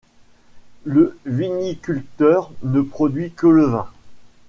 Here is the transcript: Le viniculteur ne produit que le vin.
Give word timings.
Le 0.83 1.15
viniculteur 1.27 2.51
ne 2.63 2.81
produit 2.81 3.31
que 3.33 3.45
le 3.45 3.65
vin. 3.65 3.87